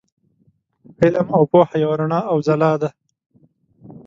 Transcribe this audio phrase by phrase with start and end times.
[1.01, 2.89] علم او پوهه یوه رڼا او ځلا ده.